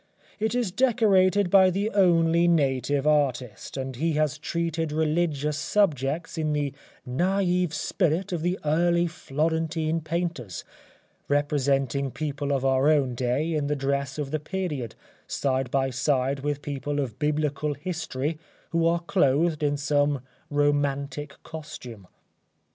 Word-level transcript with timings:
It 0.39 0.55
is 0.55 0.71
decorated 0.71 1.51
by 1.51 1.69
the 1.69 1.91
only 1.91 2.47
native 2.47 3.05
artist, 3.05 3.77
and 3.77 3.95
he 3.97 4.13
has 4.13 4.39
treated 4.39 4.91
religious 4.91 5.57
subjects 5.59 6.39
in 6.39 6.53
the 6.53 6.73
naive 7.05 7.71
spirit 7.71 8.31
of 8.31 8.41
the 8.41 8.57
early 8.65 9.05
Florentine 9.05 10.01
painters, 10.01 10.63
representing 11.27 12.09
people 12.09 12.51
of 12.51 12.65
our 12.65 12.89
own 12.89 13.13
day 13.13 13.53
in 13.53 13.67
the 13.67 13.75
dress 13.75 14.17
of 14.17 14.31
the 14.31 14.39
period 14.39 14.95
side 15.27 15.69
by 15.69 15.91
side 15.91 16.39
with 16.39 16.63
people 16.63 16.99
of 16.99 17.19
Biblical 17.19 17.75
history 17.75 18.39
who 18.71 18.87
are 18.87 19.01
clothed 19.01 19.61
in 19.61 19.77
some 19.77 20.23
romantic 20.49 21.35
costume. 21.43 22.07